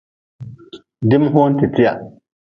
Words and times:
Dim-hoonte-tia. 1.11 1.93